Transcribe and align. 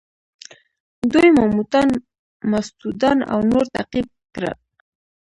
دوی 1.11 1.29
ماموتان، 1.37 1.87
ماستودان 2.51 3.17
او 3.31 3.39
نور 3.49 3.65
تعقیب 3.75 4.07
کړل. 4.35 4.55